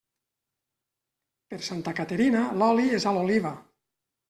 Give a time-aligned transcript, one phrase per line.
[1.51, 3.55] Per Santa Caterina, l'oli és a l'oliva.